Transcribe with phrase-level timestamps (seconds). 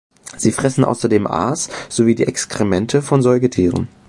[0.35, 3.87] Sie fressen außerdem Aas sowie die Exkremente von Säugetieren.